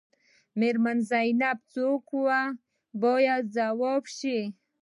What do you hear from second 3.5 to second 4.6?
ځواب شي.